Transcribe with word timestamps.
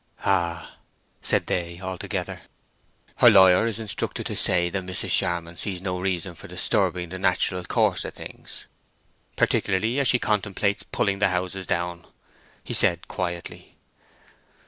"Ah!" 0.25 0.77
said 1.21 1.45
they 1.45 1.79
altogether. 1.79 2.41
"Her 3.17 3.29
lawyer 3.29 3.67
is 3.67 3.79
instructed 3.79 4.25
to 4.25 4.35
say 4.35 4.67
that 4.71 4.81
Mrs. 4.81 5.11
Charmond 5.11 5.59
sees 5.59 5.79
no 5.79 5.99
reason 5.99 6.33
for 6.33 6.47
disturbing 6.47 7.09
the 7.09 7.19
natural 7.19 7.63
course 7.65 8.03
of 8.03 8.15
things, 8.15 8.65
particularly 9.35 9.99
as 9.99 10.07
she 10.07 10.17
contemplates 10.17 10.81
pulling 10.81 11.19
the 11.19 11.27
houses 11.29 11.67
down," 11.67 12.07
he 12.63 12.73
said, 12.73 13.07
quietly. 13.07 13.75